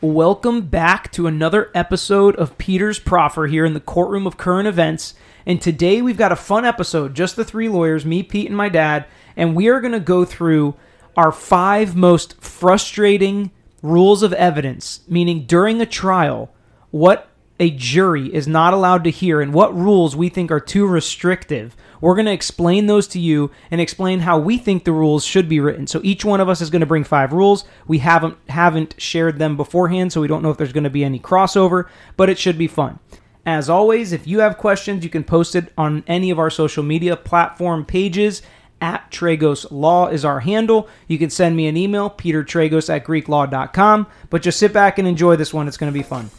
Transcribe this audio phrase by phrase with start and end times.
[0.00, 5.14] Welcome back to another episode of Peter's Proffer here in the courtroom of current events.
[5.44, 8.68] And today we've got a fun episode, just the three lawyers, me, Pete, and my
[8.68, 9.06] dad.
[9.36, 10.76] And we are going to go through
[11.16, 13.50] our five most frustrating
[13.82, 16.52] rules of evidence, meaning during a trial,
[16.92, 17.28] what
[17.60, 21.76] a jury is not allowed to hear and what rules we think are too restrictive.
[22.00, 25.48] We're going to explain those to you and explain how we think the rules should
[25.48, 25.86] be written.
[25.86, 27.64] So each one of us is going to bring five rules.
[27.88, 31.04] We haven't haven't shared them beforehand, so we don't know if there's going to be
[31.04, 33.00] any crossover, but it should be fun.
[33.44, 36.84] As always, if you have questions, you can post it on any of our social
[36.84, 38.42] media platform pages.
[38.80, 40.88] At Tragos Law is our handle.
[41.08, 44.06] You can send me an email, petertragos at greeklaw.com.
[44.30, 45.66] But just sit back and enjoy this one.
[45.66, 46.30] It's going to be fun.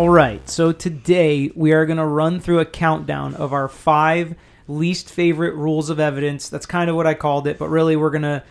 [0.00, 4.34] All right, so today we are going to run through a countdown of our five
[4.66, 6.48] least favorite rules of evidence.
[6.48, 8.42] That's kind of what I called it, but really we're going to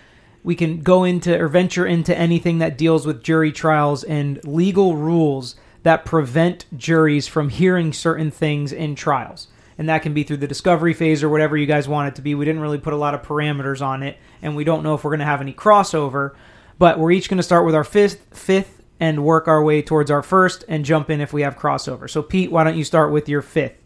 [0.43, 4.95] we can go into or venture into anything that deals with jury trials and legal
[4.95, 9.47] rules that prevent juries from hearing certain things in trials.
[9.75, 12.21] And that can be through the discovery phase or whatever you guys want it to
[12.21, 12.35] be.
[12.35, 15.03] We didn't really put a lot of parameters on it, and we don't know if
[15.03, 16.35] we're going to have any crossover.
[16.77, 20.11] But we're each going to start with our fifth, fifth and work our way towards
[20.11, 22.09] our first and jump in if we have crossover.
[22.09, 23.77] So, Pete, why don't you start with your fifth?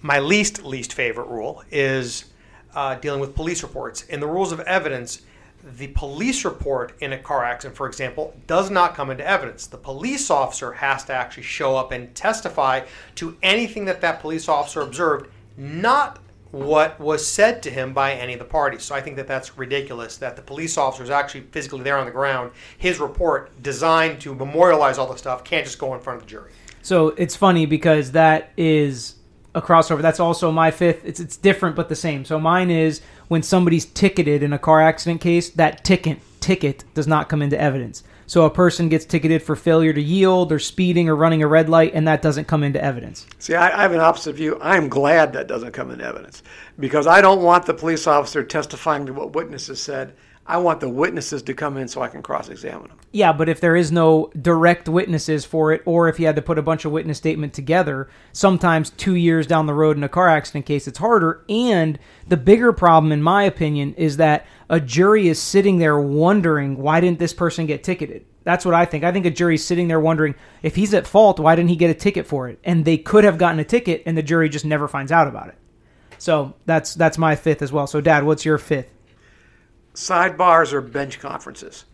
[0.00, 2.26] My least least favorite rule is
[2.74, 4.04] uh, dealing with police reports.
[4.04, 5.22] In the rules of evidence,
[5.76, 9.66] the police report in a car accident, for example, does not come into evidence.
[9.66, 12.82] The police officer has to actually show up and testify
[13.16, 18.32] to anything that that police officer observed, not what was said to him by any
[18.32, 18.82] of the parties.
[18.82, 22.06] So I think that that's ridiculous that the police officer is actually physically there on
[22.06, 22.52] the ground.
[22.78, 26.30] His report, designed to memorialize all the stuff, can't just go in front of the
[26.30, 26.52] jury.
[26.82, 29.16] So it's funny because that is
[29.54, 30.00] a crossover.
[30.00, 31.04] That's also my fifth.
[31.04, 32.24] It's it's different but the same.
[32.24, 37.06] So mine is when somebody's ticketed in a car accident case, that ticket ticket does
[37.06, 38.02] not come into evidence.
[38.28, 41.70] So a person gets ticketed for failure to yield or speeding or running a red
[41.70, 43.26] light, and that doesn't come into evidence.
[43.38, 44.58] See, I, I have an opposite view.
[44.60, 46.42] I'm glad that doesn't come into evidence
[46.78, 50.14] because I don't want the police officer testifying to what witnesses said.
[50.48, 52.98] I want the witnesses to come in so I can cross examine them.
[53.12, 56.42] Yeah, but if there is no direct witnesses for it, or if you had to
[56.42, 60.08] put a bunch of witness statement together, sometimes two years down the road in a
[60.08, 61.44] car accident case, it's harder.
[61.50, 66.78] And the bigger problem, in my opinion, is that a jury is sitting there wondering
[66.78, 68.24] why didn't this person get ticketed?
[68.44, 69.04] That's what I think.
[69.04, 71.90] I think a jury's sitting there wondering if he's at fault, why didn't he get
[71.90, 72.58] a ticket for it?
[72.64, 75.48] And they could have gotten a ticket, and the jury just never finds out about
[75.48, 75.56] it.
[76.16, 77.86] So that's that's my fifth as well.
[77.86, 78.94] So, Dad, what's your fifth?
[79.98, 81.84] Sidebars or bench conferences.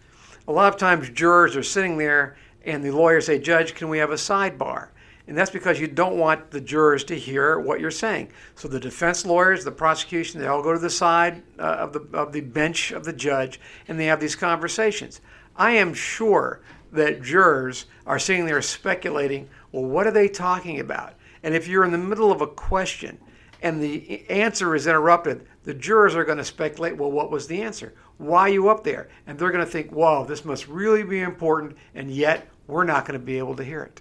[0.47, 3.97] A lot of times jurors are sitting there and the lawyers say, Judge, can we
[3.97, 4.89] have a sidebar?
[5.27, 8.29] And that's because you don't want the jurors to hear what you're saying.
[8.57, 12.01] So the defense lawyers, the prosecution, they all go to the side uh, of, the,
[12.13, 15.23] of the bench of the judge and they have these conversations.
[15.57, 16.61] I am sure
[16.93, 21.15] that jurors are sitting there speculating, well, what are they talking about?
[21.43, 23.19] And if you're in the middle of a question
[23.63, 27.63] and the answer is interrupted, the jurors are going to speculate, well, what was the
[27.63, 27.95] answer?
[28.19, 29.09] Why are you up there?
[29.27, 33.07] And they're going to think, wow, this must really be important, and yet we're not
[33.07, 34.01] going to be able to hear it.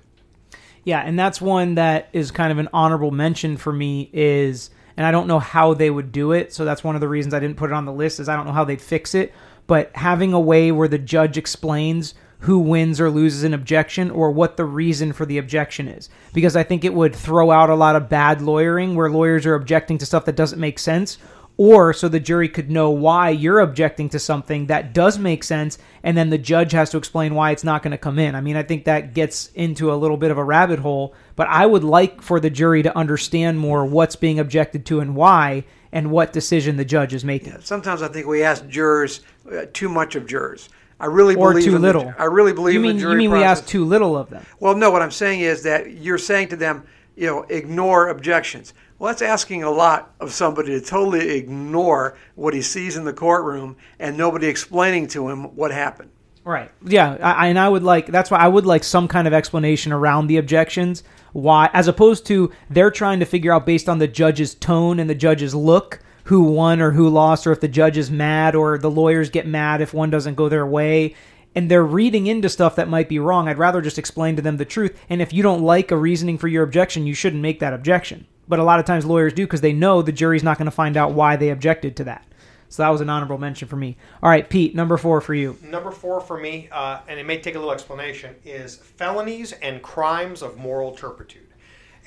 [0.84, 5.06] Yeah, and that's one that is kind of an honorable mention for me is and
[5.06, 7.40] I don't know how they would do it, so that's one of the reasons I
[7.40, 9.34] didn't put it on the list is I don't know how they'd fix it,
[9.66, 14.30] but having a way where the judge explains who wins or loses an objection or
[14.30, 16.10] what the reason for the objection is.
[16.34, 19.56] Because I think it would throw out a lot of bad lawyering where lawyers are
[19.56, 21.18] objecting to stuff that doesn't make sense
[21.58, 25.78] or so the jury could know why you're objecting to something that does make sense
[26.02, 28.36] and then the judge has to explain why it's not going to come in.
[28.36, 31.48] I mean, I think that gets into a little bit of a rabbit hole, but
[31.48, 35.64] I would like for the jury to understand more what's being objected to and why
[35.92, 37.54] and what decision the judge is making.
[37.54, 39.22] Yeah, sometimes I think we ask jurors
[39.52, 40.70] uh, too much of jurors.
[41.00, 42.06] I really or believe too little.
[42.06, 43.42] The, I really believe you mean, in the jury You mean process.
[43.42, 44.46] we ask too little of them?
[44.60, 44.90] Well, no.
[44.90, 46.84] What I'm saying is that you're saying to them,
[47.16, 48.74] you know, ignore objections.
[49.04, 53.12] Well, that's asking a lot of somebody to totally ignore what he sees in the
[53.12, 56.10] courtroom and nobody explaining to him what happened.
[56.46, 56.72] Right.
[56.86, 59.92] Yeah, I, and I would like that's why I would like some kind of explanation
[59.92, 61.04] around the objections.
[61.34, 65.10] Why, as opposed to they're trying to figure out based on the judge's tone and
[65.10, 68.78] the judge's look who won or who lost, or if the judge is mad or
[68.78, 71.14] the lawyers get mad if one doesn't go their way.
[71.54, 73.50] And they're reading into stuff that might be wrong.
[73.50, 74.98] I'd rather just explain to them the truth.
[75.10, 78.28] And if you don't like a reasoning for your objection, you shouldn't make that objection.
[78.48, 80.72] But a lot of times lawyers do because they know the jury's not going to
[80.72, 82.26] find out why they objected to that.
[82.70, 83.98] So that was an honorable mention for me.
[84.22, 85.58] All right, Pete, number four for you.
[85.62, 89.82] Number four for me, uh, and it may take a little explanation, is felonies and
[89.84, 91.48] crimes of moral turpitude.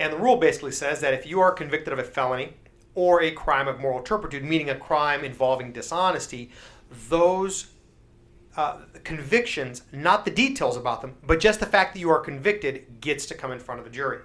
[0.00, 2.54] And the rule basically says that if you are convicted of a felony
[2.96, 6.50] or a crime of moral turpitude, meaning a crime involving dishonesty,
[7.08, 7.68] those
[8.56, 13.00] uh, convictions, not the details about them, but just the fact that you are convicted,
[13.00, 14.18] gets to come in front of the jury.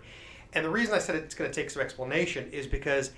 [0.53, 3.11] And the reason I said it's going to take some explanation is because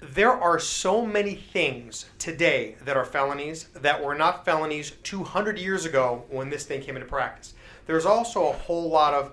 [0.00, 5.84] there are so many things today that are felonies that were not felonies 200 years
[5.84, 7.54] ago when this thing came into practice.
[7.86, 9.32] There's also a whole lot of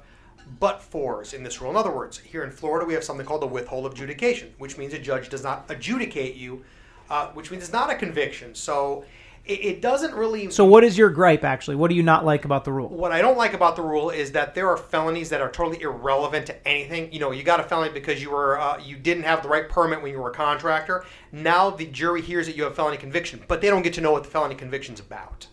[0.60, 1.72] but fors in this rule.
[1.72, 4.78] In other words, here in Florida, we have something called the withhold of adjudication, which
[4.78, 6.64] means a judge does not adjudicate you,
[7.10, 8.56] uh, which means it's not a conviction.
[8.56, 9.06] So
[9.52, 10.50] it, it doesn't really.
[10.50, 11.76] So, what is your gripe actually?
[11.76, 12.88] What do you not like about the rule?
[12.90, 15.82] What I don't like about the rule is that there are felonies that are totally
[15.82, 17.12] irrelevant to anything.
[17.12, 19.68] You know, you got a felony because you were uh, you didn't have the right
[19.68, 21.06] permit when you were a contractor.
[21.32, 24.02] Now the jury hears that you have a felony conviction, but they don't get to
[24.02, 25.48] know what the felony conviction's about.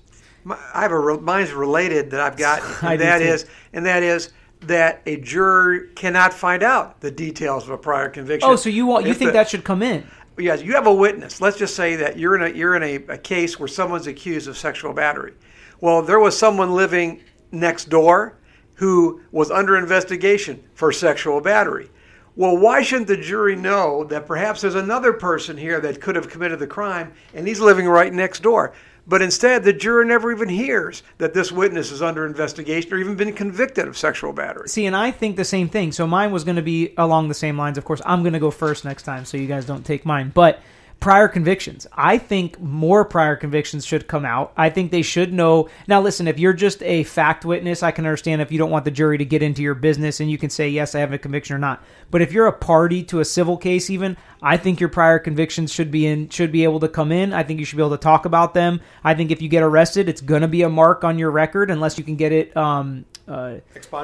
[0.45, 3.25] My- I have a re- mine's related that I've got, I and do that too.
[3.25, 4.31] is, and that is
[4.63, 8.49] that a juror cannot find out the details of a prior conviction.
[8.51, 10.07] Oh, so you want you If think the- that should come in?
[10.39, 11.41] Yes, you have a witness.
[11.41, 14.47] Let's just say that you're in a you're in a, a case where someone's accused
[14.47, 15.35] of sexual battery.
[15.81, 18.39] Well, there was someone living next door
[18.75, 21.91] who was under investigation for sexual battery.
[22.37, 26.29] Well, why shouldn't the jury know that perhaps there's another person here that could have
[26.29, 28.75] committed the crime and he's living right next door?
[29.09, 33.17] But instead, the juror never even hears that this witness is under investigation or even
[33.17, 34.69] been convicted of sexual battery.
[34.69, 35.93] See, and I think the same thing.
[35.93, 37.79] So mine was going to be along the same lines.
[37.79, 40.31] Of course, I'm going to go first next time, so you guys don't take mine.
[40.35, 40.61] But
[41.01, 44.53] prior convictions, I think more prior convictions should come out.
[44.57, 45.69] I think they should know.
[45.87, 48.85] Now, listen, if you're just a fact witness, I can understand if you don't want
[48.85, 51.19] the jury to get into your business and you can say yes, I have a
[51.19, 51.85] conviction or not.
[52.11, 55.73] But if you're a party to a civil case, even I think your prior convictions
[55.73, 57.33] should be in should be able to come in.
[57.33, 58.81] I think you should be able to talk about them.
[59.05, 61.71] I think if you get arrested, it's going to be a mark on your record
[61.71, 62.57] unless you can get it.
[62.57, 63.59] Um, uh,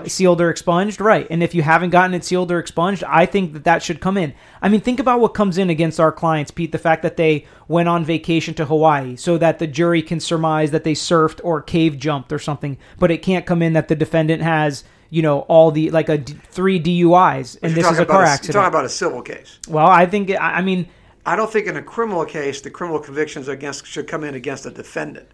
[0.07, 1.27] sealed or expunged, right?
[1.31, 4.17] And if you haven't gotten it sealed or expunged, I think that that should come
[4.17, 4.35] in.
[4.61, 6.73] I mean, think about what comes in against our clients, Pete.
[6.73, 10.71] The fact that they went on vacation to Hawaii, so that the jury can surmise
[10.73, 13.97] that they surfed or cave jumped or something, but it can't come in that the
[13.97, 18.05] defendant has, you know, all the like a d- three DUIs and this is a
[18.05, 19.59] car about You're talking about a civil case.
[19.69, 20.89] well, I think I I mean.
[21.27, 24.67] I don't think in a criminal case the criminal convictions against should come in against
[24.67, 25.27] a defendant.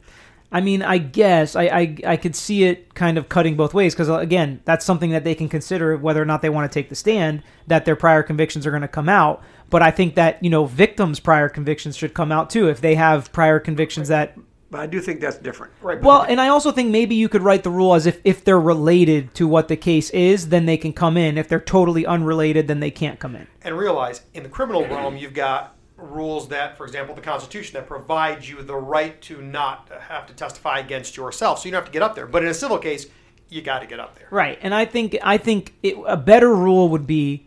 [0.52, 3.94] I mean, I guess I, I I could see it kind of cutting both ways
[3.94, 6.74] because uh, again, that's something that they can consider whether or not they want to
[6.74, 9.42] take the stand that their prior convictions are going to come out.
[9.68, 12.96] But I think that you know victims' prior convictions should come out too if they
[12.96, 14.36] have prior convictions that.
[14.72, 15.72] But I do think that's different.
[15.82, 16.00] Right.
[16.00, 18.60] Well, and I also think maybe you could write the rule as if if they're
[18.60, 21.38] related to what the case is, then they can come in.
[21.38, 23.46] If they're totally unrelated, then they can't come in.
[23.62, 27.86] and realize in the criminal realm you've got rules that for example the constitution that
[27.86, 31.86] provides you the right to not have to testify against yourself so you don't have
[31.86, 33.06] to get up there but in a civil case
[33.48, 36.54] you got to get up there Right, and I think I think it, a better
[36.54, 37.46] rule would be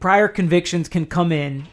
[0.00, 1.66] prior convictions can come in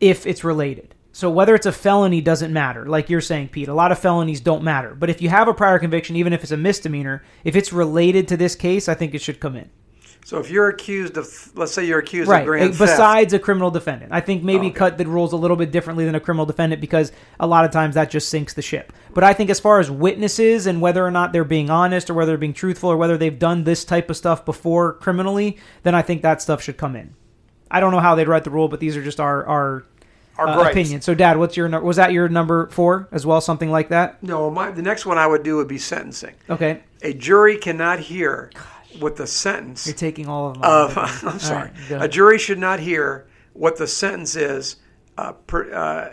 [0.00, 0.94] if it's related.
[1.12, 2.86] So whether it's a felony doesn't matter.
[2.86, 4.94] Like you're saying, Pete, a lot of felonies don't matter.
[4.94, 8.28] But if you have a prior conviction, even if it's a misdemeanor, if it's related
[8.28, 9.70] to this case, I think it should come in.
[10.26, 12.40] So if you're accused of, let's say you're accused Right.
[12.40, 14.74] of grand theft, Besides a criminal defendant, I think maybe Okay.
[14.74, 17.70] cut the rules a little bit differently than a criminal defendant because a lot of
[17.70, 18.92] times that just sinks the ship.
[19.14, 22.14] But I think as far as witnesses and whether or not they're being honest or
[22.14, 25.94] whether they're being truthful or whether they've done this type of stuff before criminally, then
[25.94, 27.14] I think that stuff should come in.
[27.70, 29.84] I don't know how they'd write the rule, but these are just our our,
[30.38, 30.70] Our uh, gripes.
[30.72, 31.04] opinions.
[31.04, 33.40] So, Dad, what's your was that your number four as well?
[33.40, 34.20] Something like that?
[34.24, 36.34] no, my, the next one I would do would be sentencing.
[36.50, 38.50] Okay, A jury cannot hear
[39.00, 40.66] what the sentence you're taking all of my.
[40.66, 40.98] of.
[41.24, 41.70] I'm sorry.
[41.90, 44.76] right, a jury should not hear what the sentence is,
[45.16, 46.12] uh, per, uh,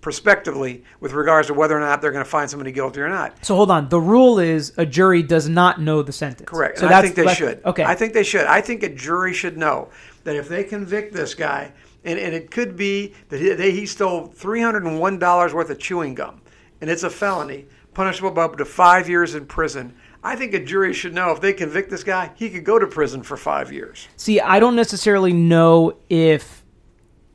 [0.00, 3.44] prospectively, with regards to whether or not they're going to find somebody guilty or not.
[3.44, 3.88] So hold on.
[3.88, 6.48] The rule is a jury does not know the sentence.
[6.48, 6.78] Correct.
[6.78, 7.64] So I that's think they should.
[7.64, 7.82] Okay.
[7.82, 8.46] I think they should.
[8.46, 9.88] I think a jury should know
[10.24, 11.72] that if they convict this guy,
[12.04, 16.40] and, and it could be that he, that he stole $301 worth of chewing gum,
[16.80, 19.94] and it's a felony, punishable by up to five years in prison.
[20.26, 22.86] I think a jury should know if they convict this guy, he could go to
[22.88, 24.08] prison for five years.
[24.16, 26.64] See, I don't necessarily know if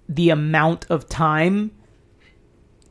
[0.10, 1.72] the amount of time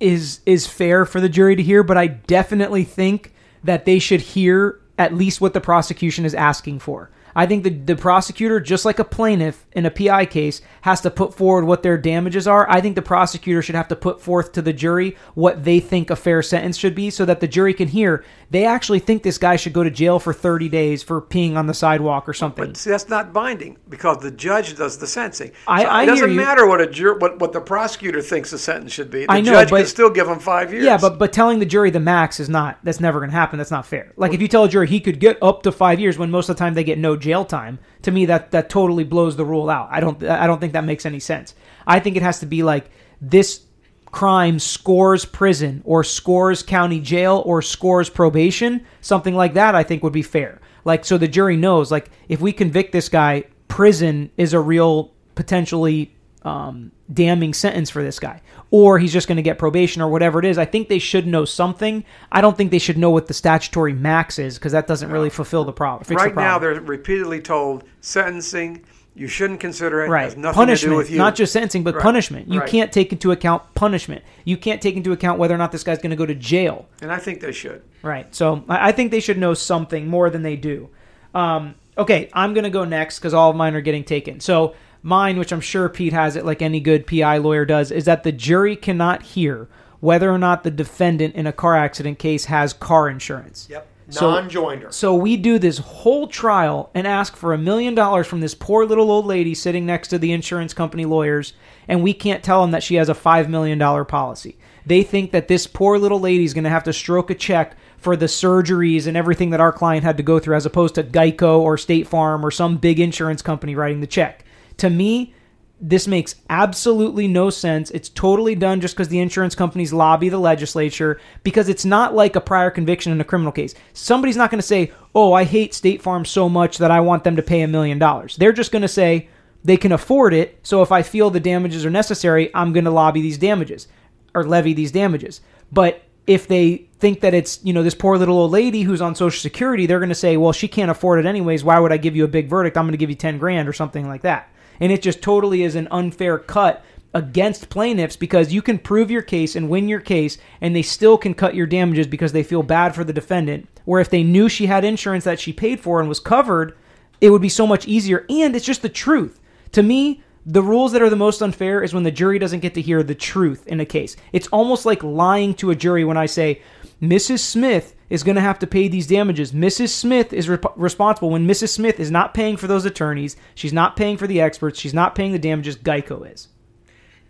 [0.01, 4.23] is is fair for the jury to hear, but I definitely think that they should
[4.23, 7.11] hear at least what the prosecution is asking for.
[7.35, 11.11] I think the, the prosecutor, just like a plaintiff in a PI case, has to
[11.11, 12.69] put forward what their damages are.
[12.71, 16.11] I think the prosecutor should have to put forth to the jury what they think
[16.11, 19.39] a fair sentence should be so that the jury can hear they actually think this
[19.39, 22.67] guy should go to jail for 30 days for peeing on the sidewalk or something.
[22.67, 25.53] But see, that's not binding because the judge does the sentencing.
[25.69, 28.59] I- So I it doesn't matter what a jur- what, what the prosecutor thinks the
[28.59, 29.21] sentence should be.
[29.27, 30.85] The I know, judge but- can still give him five years.
[30.85, 33.59] Yeah, but but telling the jury the max is not that's never going to happen.
[33.59, 34.13] That's not fair.
[34.17, 36.49] Like if you tell a jury he could get up to five years when most
[36.49, 39.45] of the time they get no jail time, to me that that totally blows the
[39.45, 39.89] rule out.
[39.91, 41.55] I don't I don't think that makes any sense.
[41.87, 43.63] I think it has to be like this
[44.11, 50.03] crime scores prison or scores county jail or scores probation, something like that, I think
[50.03, 50.61] would be fair.
[50.85, 55.13] Like, so the jury knows, like, if we convict this guy, prison is a real
[55.35, 60.09] potentially um, damning sentence for this guy, or he's just going to get probation or
[60.09, 60.57] whatever it is.
[60.59, 62.05] I think they should know something.
[62.33, 65.31] I don't think they should know what the statutory max is because that doesn't really
[65.31, 66.05] fulfill the problem.
[66.05, 68.85] fix the Right now, they're repeatedly told sentencing.
[69.15, 70.07] You shouldn't consider it.
[70.07, 71.19] It right nothing punishment to do with you.
[71.19, 72.03] not just sentencing but Right.
[72.03, 72.69] punishment you Right.
[72.69, 75.99] can't take into account punishment you can't take into account whether or not this guy's
[75.99, 77.83] going to go to jail And I think they should.
[78.03, 80.89] right so i I think they should know something more than they do
[81.35, 84.75] um, okay i'm going to go next because all of mine are getting taken so
[85.03, 88.23] mine which i'm sure pete has it like any good pi lawyer does is that
[88.23, 89.69] the jury cannot hear
[90.01, 93.87] whether or not the defendant in a car accident case has car insurance Yep.
[94.11, 94.93] So- Non-joinder.
[94.93, 98.85] so we do this whole trial and ask for a million dollars from this poor
[98.85, 101.53] little old lady sitting next to the insurance company lawyers,
[101.87, 104.59] and we can't tell them that she has a $5 million policy.
[104.85, 107.77] They think that this poor little lady is going to have to stroke a check
[107.99, 111.05] for the surgeries and everything that our client had to go through, as opposed to
[111.05, 114.45] Geico or State Farm or some big insurance company writing the check.
[114.81, 115.35] To me,
[115.81, 117.91] this makes absolutely no sense.
[117.91, 122.37] It's totally done just because the insurance companies lobby the legislature because it's not like
[122.37, 123.75] a prior conviction in a criminal case.
[123.95, 127.25] Somebody's not going to say, "Oh, I hate State Farm so much that I want
[127.25, 129.29] them to pay a million dollars." They're just going to say
[129.65, 132.91] they can afford it, so if I feel the damages are necessary, I'm going to
[132.91, 133.89] lobby these damages
[134.35, 135.41] or levy these damages.
[135.73, 139.15] But if they think that it's, you know, this poor little old lady who's on
[139.15, 141.65] social security, they're going to say, "Well, she can't afford it anyways.
[141.65, 142.77] Why would I give you a big verdict?
[142.77, 145.63] I'm going to give you 10 grand or something like that." and it just totally
[145.63, 150.01] is an unfair cut against plaintiffs because you can prove your case and win your
[150.01, 153.69] case and they still can cut your damages because they feel bad for the defendant
[153.85, 156.77] where if they knew she had insurance that she paid for and was covered
[157.21, 159.41] it would be so much easier and it's just the truth
[159.73, 162.75] to me the rules that are the most unfair is when the jury doesn't get
[162.75, 166.17] to hear the truth in a case it's almost like lying to a jury when
[166.17, 166.63] i say
[167.03, 169.53] mrs smith is going to have to pay these damages.
[169.53, 169.91] Mrs.
[169.91, 171.69] Smith is rep- responsible when Mrs.
[171.69, 173.37] Smith is not paying for those attorneys.
[173.55, 174.81] She's not paying for the experts.
[174.81, 175.77] She's not paying the damages.
[175.77, 176.49] Geico is.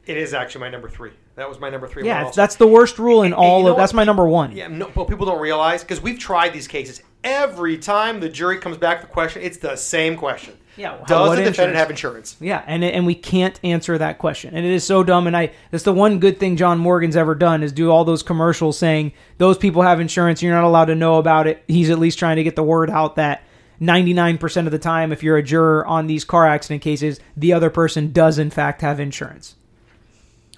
[0.06, 1.10] It is actually my number three.
[1.36, 2.04] That was my number three.
[2.06, 3.76] Yeah, that's the worst rule in And- and all know of.
[3.76, 4.52] That's my number one.
[4.52, 7.02] Yeah, no, what people don't realize because we've tried these cases.
[7.22, 10.54] Every time the jury comes back, the question it's the same question.
[10.76, 11.78] Yeah, how- Does what the defendant insurance?
[11.78, 12.36] have insurance?
[12.40, 15.26] Yeah, and and we can't answer that question, and it is so dumb.
[15.26, 18.22] And I that's the one good thing John Morgan's ever done is do all those
[18.22, 20.42] commercials saying those people have insurance.
[20.42, 21.62] You're not allowed to know about it.
[21.68, 23.42] He's at least trying to get the word out that
[23.80, 27.70] 99% of the time, if you're a juror on these car accident cases, the other
[27.70, 29.56] person does in fact have insurance.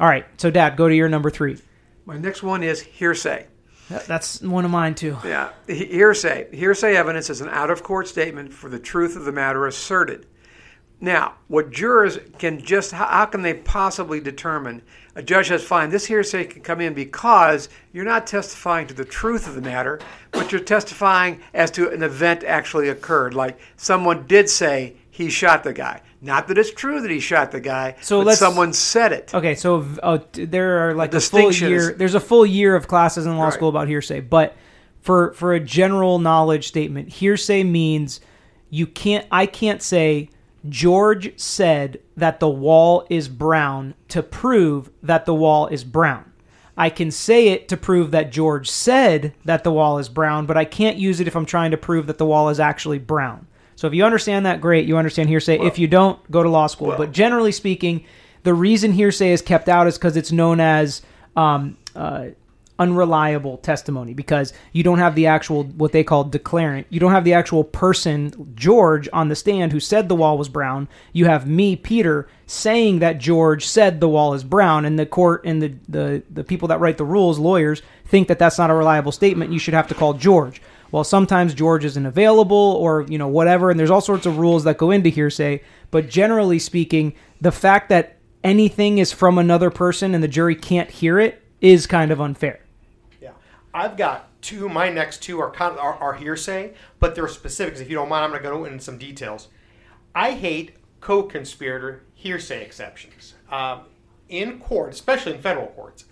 [0.00, 1.58] All right, so Dad, go to your number three.
[2.04, 3.46] My next one is hearsay.
[3.92, 5.18] That- That's one of mine too.
[5.24, 6.48] Yeah, hearsay.
[6.52, 10.26] Hearsay evidence is an out of court statement for the truth of the matter asserted.
[11.00, 14.82] Now, what jurors can just, how, can they possibly determine?
[15.16, 19.04] A judge has fine, this hearsay can come in because you're not testifying to the
[19.04, 19.98] truth of the matter,
[20.30, 23.34] but you're testifying as to an event actually occurred.
[23.34, 26.00] Like someone did say he shot the guy.
[26.22, 29.34] Not that it's true that he shot the guy, So but someone said it.
[29.34, 31.90] Okay, so uh, there are like a full year.
[31.90, 33.52] is- There's a full year of classes in law Right.
[33.52, 34.56] school about hearsay, but
[35.02, 38.20] for for a general knowledge statement, hearsay means
[38.70, 39.26] you can't.
[39.30, 40.30] I can't say
[40.68, 46.24] George said that the wall is brown to prove that the wall is brown.
[46.74, 50.56] I can say it to prove that George said that the wall is brown, but
[50.56, 53.46] I can't use it if I'm trying to prove that the wall is actually brown.
[53.76, 54.86] So if you understand that, great.
[54.86, 55.58] You understand hearsay.
[55.58, 56.94] if you don't, go to law school.
[56.96, 58.04] but generally speaking,
[58.42, 61.02] the reason hearsay is kept out is because it's known as
[61.36, 62.26] um, uh,
[62.78, 66.84] unreliable testimony because you don't have the actual what they call declarant.
[66.90, 70.48] You don't have the actual person George on the stand who said the wall was
[70.48, 70.88] brown.
[71.12, 75.42] You have me Peter saying that George said the wall is brown, and the court
[75.44, 78.74] and the the the people that write the rules, lawyers, think that that's not a
[78.74, 79.52] reliable statement.
[79.52, 80.60] You should have to call George.
[80.92, 84.64] Well, sometimes George isn't available or, you know, whatever, and there's all sorts of rules
[84.64, 90.14] that go into hearsay, but generally speaking, the fact that anything is from another person
[90.14, 92.60] and the jury can't hear it is kind of unfair.
[93.22, 93.30] Yeah,
[93.72, 94.68] I've got two.
[94.68, 97.80] My next two are kind of are, are hearsay, but they're specifics.
[97.80, 99.48] If you don't mind, I'm going to go into some details.
[100.14, 103.86] I hate co-conspirator hearsay exceptions um,
[104.28, 106.04] in court, especially in federal courts.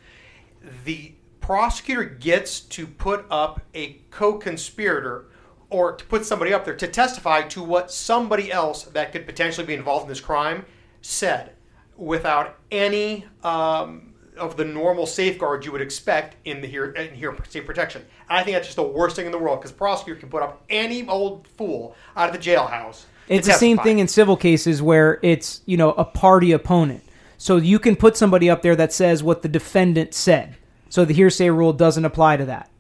[0.84, 1.12] The
[1.50, 5.25] prosecutor gets to put up a co-conspirator
[5.69, 9.66] or to put somebody up there to testify to what somebody else that could potentially
[9.66, 10.64] be involved in this crime
[11.02, 11.50] said
[11.97, 17.62] without any um, of the normal safeguards you would expect in the here in hearsay
[17.62, 18.02] protection.
[18.28, 20.45] And I think that's just the worst thing in the world because prosecutor can put
[20.45, 23.07] up any old fool out of the jailhouse.
[23.26, 27.02] It's the same thing in civil cases where it's, you know, a party opponent.
[27.38, 30.54] So you can put somebody up there that says what the defendant said.
[30.90, 32.70] So the hearsay rule doesn't apply to that.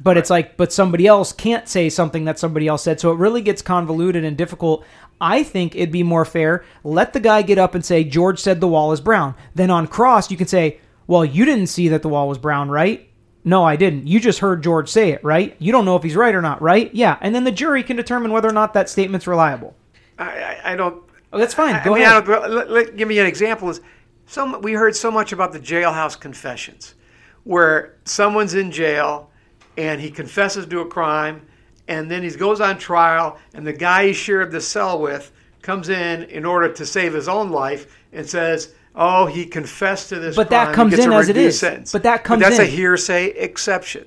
[0.00, 3.00] But it's like, but somebody else can't say something that somebody else said.
[3.00, 4.84] So it really gets convoluted and difficult.
[5.20, 6.64] I think it'd be more fair.
[6.82, 9.34] Let the guy get up and say, George said the wall is brown.
[9.54, 12.68] Then on cross, you can say, well, you didn't see that the wall was brown,
[12.68, 13.08] right?
[13.44, 14.06] No, I didn't.
[14.06, 15.54] You just heard George say it, right?
[15.58, 16.92] You don't know if he's right or not, right?
[16.94, 17.18] Yeah.
[17.20, 19.76] And then the jury can determine whether or not that statement's reliable.
[20.18, 21.02] I, I, I don't.
[21.32, 21.74] Oh, that's fine.
[21.74, 22.28] I, Go I mean, ahead.
[22.28, 23.68] Let, let- give me an example.
[23.70, 23.80] Is
[24.26, 26.94] some we heard so much about the jailhouse confessions,
[27.44, 29.30] where someone's in jail
[29.76, 31.46] and he confesses to a crime,
[31.88, 35.32] and then he goes on trial, and the guy he shared the cell with
[35.62, 38.74] comes in in order to save his own life and says.
[38.94, 40.36] Oh, he confessed to this.
[40.36, 41.60] But that crime, he comes in as it reduced.
[41.60, 41.92] Sentence.
[41.92, 44.06] But that comes that's a hearsay exception.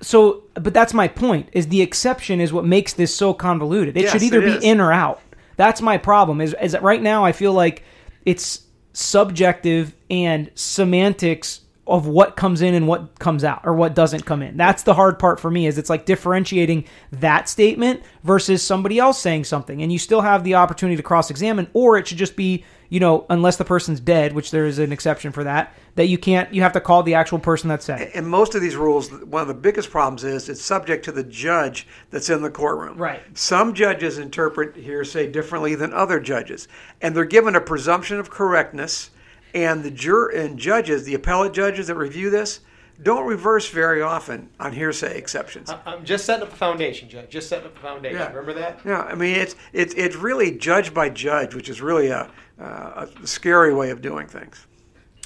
[0.00, 1.48] So, but that's my point.
[1.52, 3.96] Is the exception is what makes this so convoluted.
[3.96, 4.62] It Yes, should either it be is.
[4.62, 5.20] in or out.
[5.56, 6.40] That's my problem.
[6.40, 7.82] Is is that right now I feel like
[8.24, 8.60] it's
[8.92, 14.40] subjective and semantics of what comes in and what comes out or what doesn't come
[14.40, 14.56] in.
[14.56, 19.20] That's the hard part for me is it's like differentiating that statement versus somebody else
[19.20, 22.36] saying something and you still have the opportunity to cross examine or it should just
[22.36, 26.06] be, you know, unless the person's dead, which there is an exception for that, that
[26.06, 28.12] you can't you have to call the actual person that said it.
[28.14, 31.24] And most of these rules, one of the biggest problems is it's subject to the
[31.24, 32.96] judge that's in the courtroom.
[32.96, 33.22] Right.
[33.36, 36.68] Some judges interpret hearsay differently than other judges,
[37.00, 39.10] and they're given a presumption of correctness.
[39.54, 42.60] And the jur and judges, the appellate judges that review this,
[43.02, 45.72] don't reverse very often on hearsay exceptions.
[45.86, 47.30] I'm just setting up a foundation, Judge.
[47.30, 48.18] Just setting up a foundation.
[48.18, 48.28] Yeah.
[48.28, 48.80] Remember that?
[48.84, 52.30] Yeah, I mean it's it's it's really judge by judge, which is really a,
[52.60, 54.66] uh, a scary way of doing things.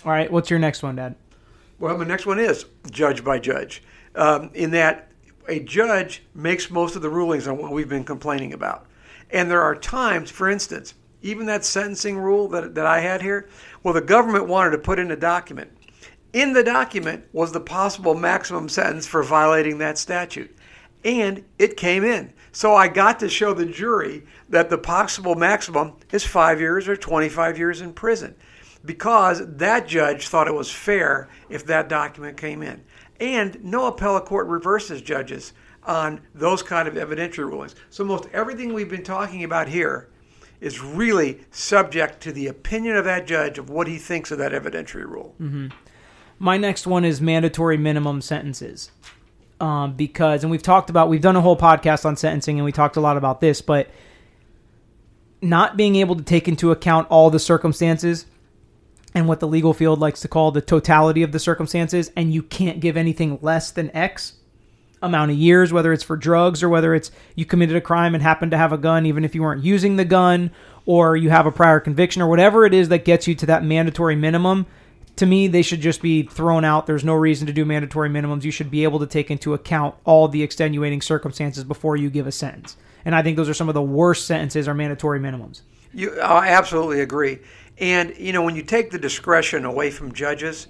[0.05, 1.17] All right, what's your next one, Dad?
[1.79, 3.83] Well, the next one is judge by judge,
[4.15, 5.11] um, in that
[5.49, 8.87] a judge makes most of the rulings on what we've been complaining about.
[9.31, 13.49] And there are times, for instance, even that sentencing rule that, that I had here,
[13.83, 15.71] well, the government wanted to put in a document.
[16.33, 20.55] In the document was the possible maximum sentence for violating that statute.
[21.05, 22.33] And it came in.
[22.53, 26.97] So I got to show the jury that the possible maximum is five years or
[26.97, 28.35] 25 years in prison
[28.85, 32.83] because that judge thought it was fair if that document came in.
[33.21, 35.53] And no appellate court reverses judges
[35.85, 37.75] on those kind of evidentiary rulings.
[37.91, 40.09] So most everything we've been talking about here
[40.61, 44.53] is really subject to the opinion of that judge of what he thinks of that
[44.53, 45.35] evidentiary rule.
[46.39, 48.91] My next one is mandatory minimum sentences.
[49.59, 52.73] Um, because, and we've talked about, we've done a whole podcast on sentencing and we
[52.73, 53.89] talked a lot about this, but
[55.41, 58.27] not being able to take into account all the circumstances
[59.15, 62.43] and what the legal field likes to call the totality of the circumstances, and you
[62.43, 64.35] can't give anything less than X
[65.03, 68.23] amount of years, whether it's for drugs or whether it's you committed a crime and
[68.23, 70.51] happened to have a gun, even if you weren't using the gun,
[70.85, 73.65] or you have a prior conviction, or whatever it is that gets you to that
[73.65, 74.67] mandatory minimum.
[75.17, 76.87] To me, they should just be thrown out.
[76.87, 78.45] There's no reason to do mandatory minimums.
[78.45, 82.27] You should be able to take into account all the extenuating circumstances before you give
[82.27, 82.77] a sentence.
[83.05, 85.63] And I think those are some of the worst sentences are mandatory minimums.
[85.95, 87.39] You, I absolutely agree.
[87.79, 90.69] And you know, when you take the discretion away from judges,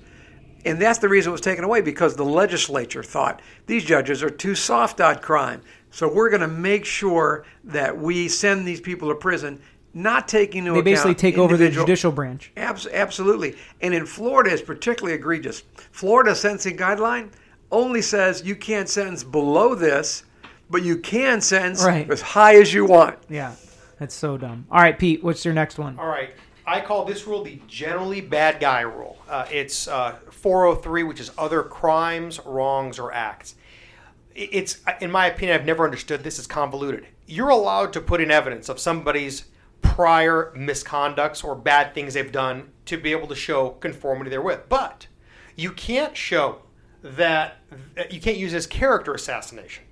[0.66, 4.30] and that's the reason it was taken away because the legislature thought these judges are
[4.30, 5.62] too soft on crime.
[5.90, 9.60] So we're going to make sure that we send these people to prison,
[9.94, 12.52] not taking into They account basically take over the judicial branch.
[12.56, 13.56] Abs- absolutely.
[13.80, 15.62] And in Florida, it's particularly egregious.
[15.92, 17.30] Florida sentencing guideline
[17.70, 20.24] only says you can't sentence below this,
[20.68, 22.10] but you can sentence Right.
[22.10, 23.16] as high as you want.
[23.28, 23.54] Yeah,
[23.98, 24.66] that's so dumb.
[24.70, 25.98] All right, Pete, what's your next one?
[25.98, 26.30] All right.
[26.66, 29.18] I call this rule the generally bad guy rule.
[29.28, 33.54] Uh, it's uh, 403, which is other crimes, wrongs, or acts.
[34.34, 36.38] It's, in my opinion, I've never understood this.
[36.38, 37.06] It's convoluted.
[37.26, 39.44] You're allowed to put in evidence of somebody's
[39.80, 44.62] prior misconducts or bad things they've done to be able to show conformity therewith.
[44.68, 45.06] But
[45.54, 46.62] you can't show
[47.02, 47.58] that,
[48.10, 49.84] you can't use as character assassination.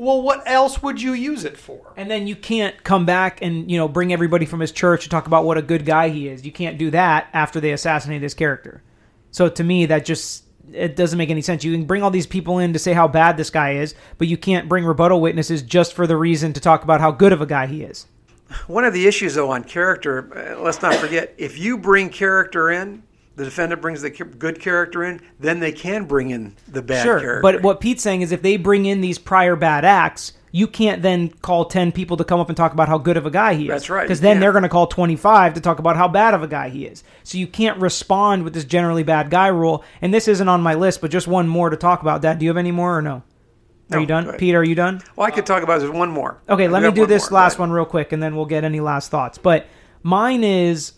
[0.00, 1.92] Well, what else would you use it for?
[1.94, 5.10] And then you can't come back and you know bring everybody from his church to
[5.10, 6.42] talk about what a good guy he is.
[6.42, 8.82] You can't do that after they assassinate his character.
[9.30, 11.64] So to me, that just it doesn't make any sense.
[11.64, 14.26] You can bring all these people in to say how bad this guy is, but
[14.26, 17.42] you can't bring rebuttal witnesses just for the reason to talk about how good of
[17.42, 18.06] a guy he is.
[18.68, 22.70] One of the issues, though, on character, uh, let's not forget, if you bring character
[22.70, 23.02] in,
[23.36, 27.20] the defendant brings the good character in, then they can bring in the bad sure,
[27.20, 27.40] character.
[27.42, 31.00] but what Pete's saying is if they bring in these prior bad acts, you can't
[31.00, 33.54] then call 10 people to come up and talk about how good of a guy
[33.54, 33.68] he is.
[33.68, 34.40] That's right, Because then can't.
[34.40, 37.04] they're going to call 25 to talk about how bad of a guy he is.
[37.22, 39.84] So you can't respond with this generally bad guy rule.
[40.02, 42.20] And this isn't on my list, but just one more to talk about.
[42.22, 43.12] Dad, do you have any more or no?
[43.12, 43.22] Are
[43.90, 44.32] No, you done?
[44.38, 45.00] Pete, are you done?
[45.14, 46.42] well, I could talk about there's one more.
[46.48, 47.40] Okay, let me do this more.
[47.42, 49.38] Last one real quick, and then we'll get any last thoughts.
[49.38, 49.66] But
[50.02, 50.94] mine is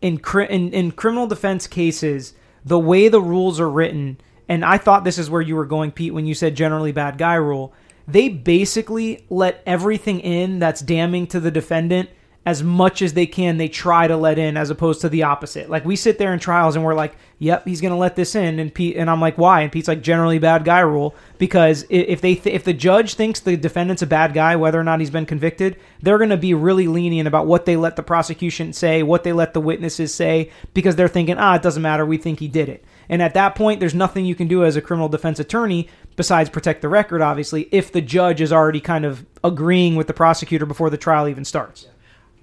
[0.00, 2.34] in, in in criminal defense cases,
[2.64, 5.92] the way the rules are written, and I thought this is where you were going,
[5.92, 7.72] Pete, when you said generally bad guy rule.
[8.08, 12.10] They basically let everything in that's damning to the defendant
[12.50, 15.70] as much as they can they try to let in as opposed to the opposite.
[15.70, 18.34] Like we sit there in trials and we're like yep he's going to let this
[18.34, 19.60] in and pete and i'm like why?
[19.62, 23.38] And pete's like generally bad guy rule because if they th- if the judge thinks
[23.38, 26.52] the defendant's a bad guy whether or not he's been convicted they're going to be
[26.54, 30.50] really lenient about what they let the prosecution say what they let the witnesses say
[30.74, 32.84] because they're thinking ah it doesn't matter we think he did it.
[33.08, 36.50] And at that point there's nothing you can do as a criminal defense attorney besides
[36.50, 40.66] protect the record obviously if the judge is already kind of agreeing with the prosecutor
[40.66, 41.86] before the trial even starts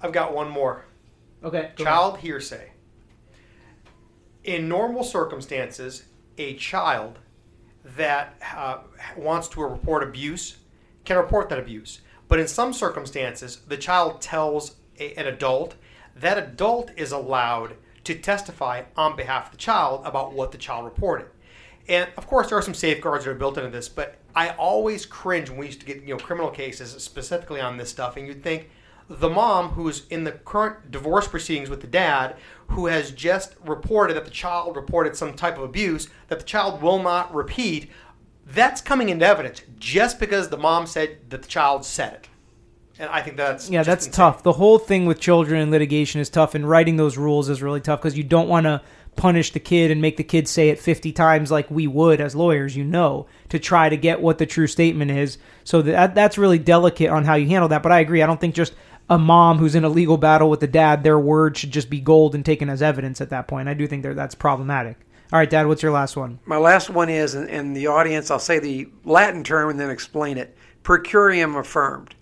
[0.00, 0.84] I've got one more.
[1.42, 1.70] Okay.
[1.76, 2.72] Child hearsay.
[4.44, 6.04] In normal circumstances,
[6.36, 7.18] a child
[7.96, 8.78] that uh,
[9.16, 10.58] wants to report abuse
[11.04, 12.00] can report that abuse.
[12.28, 15.74] But in some circumstances, the child tells a, an adult.
[16.14, 20.84] That adult is allowed to testify on behalf of the child about what the child
[20.84, 21.26] reported.
[21.88, 25.06] And of course, there are some safeguards that are built into this, but I always
[25.06, 28.26] cringe when we used to get you know criminal cases specifically on this stuff, and
[28.26, 28.68] you'd think
[29.08, 32.36] the mom who's in the current divorce proceedings with the dad
[32.68, 36.82] who has just reported that the child reported some type of abuse that the child
[36.82, 37.90] will not repeat
[38.46, 42.28] that's coming into evidence just because the mom said that the child said it
[42.98, 44.16] and i think that's Yeah, that's insane.
[44.16, 44.42] tough.
[44.42, 47.80] The whole thing with children in litigation is tough, and writing those rules is really
[47.80, 48.82] tough because you don't want to
[49.14, 52.34] punish the kid and make the kid say it 50 times like we would as
[52.36, 55.38] lawyers, you know, to try to get what the true statement is.
[55.64, 57.82] So that that's really delicate on how you handle that.
[57.84, 58.22] But I agree.
[58.22, 58.74] I don't think just
[59.10, 62.00] a mom who's in a legal battle with the dad, their word should just be
[62.00, 63.68] gold and taken as evidence at that point.
[63.68, 64.98] I do think that that's problematic.
[65.32, 66.38] All right, Dad, what's your last one?
[66.46, 70.38] My last one is, and the audience, I'll say the Latin term and then explain
[70.38, 70.56] it.
[70.82, 72.14] Per curiam affirmed,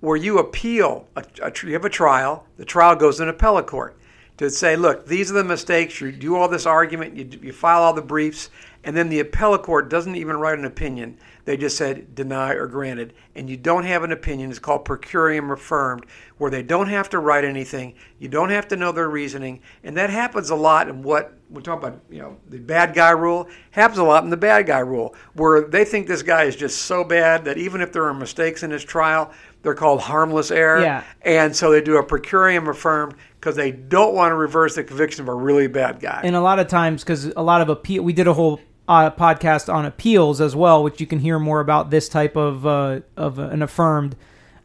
[0.00, 3.96] where you appeal, a, a, you have a trial, the trial goes in appellate court
[4.42, 6.00] to say, look, these are the mistakes.
[6.00, 8.50] You do all this argument, you, you file all the briefs,
[8.84, 11.16] and then the appellate court doesn't even write an opinion.
[11.44, 14.50] They just said deny or granted, and you don't have an opinion.
[14.50, 16.06] It's called per curiam affirmed,
[16.38, 17.94] where they don't have to write anything.
[18.18, 21.60] You don't have to know their reasoning, and that happens a lot in what we're
[21.60, 22.00] talking about.
[22.10, 25.62] You know, the bad guy rule happens a lot in the bad guy rule, where
[25.62, 28.70] they think this guy is just so bad that even if there are mistakes in
[28.70, 30.80] his trial, they're called harmless error.
[30.82, 31.04] Yeah.
[31.22, 34.84] And so they do a per curiam affirmed because they don't want to reverse the
[34.84, 36.20] conviction of a really bad guy.
[36.24, 39.10] and a lot of times because a lot of appeal we did a whole uh,
[39.10, 43.00] podcast on appeals as well which you can hear more about this type of uh,
[43.16, 44.14] of an affirmed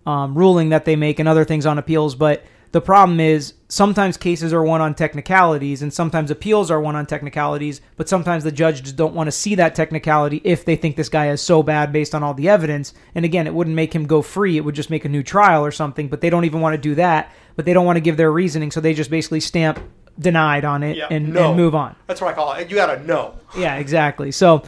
[0.05, 4.17] um, ruling that they make and other things on appeals but the problem is sometimes
[4.17, 8.51] cases are won on technicalities and sometimes appeals are won on technicalities but sometimes the
[8.51, 11.61] judge just don't want to see that technicality if they think this guy is so
[11.63, 14.61] bad based on all the evidence and again it wouldn't make him go free it
[14.61, 16.95] would just make a new trial or something but they don't even want to do
[16.95, 19.79] that but they don't want to give their reasoning so they just basically stamp
[20.19, 21.49] denied on it Yeah, and, no.
[21.49, 21.95] and move on.
[22.07, 24.31] that's what i call it you gotta know Yeah, exactly.
[24.31, 24.63] So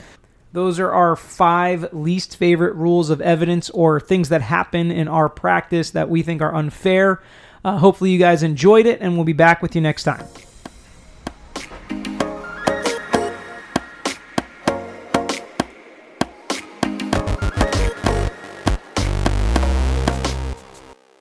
[0.51, 5.29] those are our five least favorite rules of evidence or things that happen in our
[5.29, 7.21] practice that we think are unfair.
[7.63, 10.25] Uh, hopefully, you guys enjoyed it, and we'll be back with you next time.